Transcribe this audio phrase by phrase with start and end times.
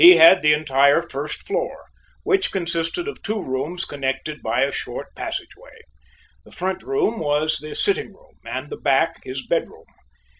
[0.01, 1.85] He had the entire first floor,
[2.23, 5.77] which consisted of two rooms connected by a short passageway.
[6.43, 9.85] The front room was the sitting room, and the back his bedroom.